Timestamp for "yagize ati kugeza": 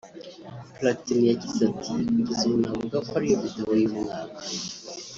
1.31-2.41